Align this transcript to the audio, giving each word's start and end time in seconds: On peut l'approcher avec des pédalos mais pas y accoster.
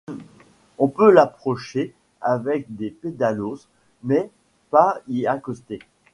On 0.79 0.87
peut 0.87 1.11
l'approcher 1.11 1.93
avec 2.21 2.73
des 2.75 2.89
pédalos 2.89 3.59
mais 4.01 4.31
pas 4.71 4.97
y 5.07 5.27
accoster. 5.27 5.77